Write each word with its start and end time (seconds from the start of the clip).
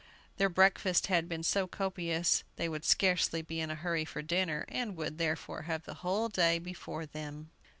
Their 0.37 0.49
breakfast 0.49 1.05
had 1.05 1.29
been 1.29 1.43
so 1.43 1.67
copious, 1.67 2.43
they 2.55 2.67
would 2.67 2.85
scarcely 2.85 3.43
be 3.43 3.59
in 3.61 3.69
a 3.69 3.75
hurry 3.75 4.03
for 4.03 4.23
dinner, 4.23 4.65
and 4.67 4.97
would, 4.97 5.19
therefore, 5.19 5.61
have 5.69 5.85
the 5.85 5.93
whole 6.01 6.27
day 6.27 6.57
before 6.57 7.05
them. 7.05 7.51